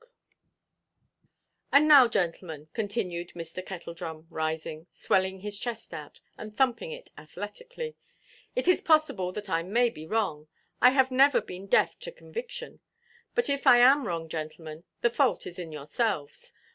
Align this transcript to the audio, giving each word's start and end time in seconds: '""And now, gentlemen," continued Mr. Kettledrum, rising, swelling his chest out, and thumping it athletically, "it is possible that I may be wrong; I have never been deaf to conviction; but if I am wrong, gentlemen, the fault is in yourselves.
'""And 1.71 1.87
now, 1.87 2.07
gentlemen," 2.07 2.69
continued 2.73 3.33
Mr. 3.35 3.63
Kettledrum, 3.63 4.25
rising, 4.31 4.87
swelling 4.91 5.41
his 5.41 5.59
chest 5.59 5.93
out, 5.93 6.19
and 6.39 6.57
thumping 6.57 6.91
it 6.91 7.11
athletically, 7.19 7.95
"it 8.55 8.67
is 8.67 8.81
possible 8.81 9.31
that 9.33 9.47
I 9.47 9.61
may 9.61 9.91
be 9.91 10.07
wrong; 10.07 10.47
I 10.81 10.89
have 10.89 11.11
never 11.11 11.39
been 11.39 11.67
deaf 11.67 11.99
to 11.99 12.11
conviction; 12.11 12.79
but 13.35 13.47
if 13.47 13.67
I 13.67 13.77
am 13.77 14.07
wrong, 14.07 14.27
gentlemen, 14.27 14.85
the 15.01 15.11
fault 15.11 15.45
is 15.45 15.59
in 15.59 15.71
yourselves. 15.71 16.51